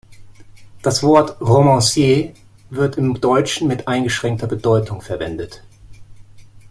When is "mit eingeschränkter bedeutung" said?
3.67-4.99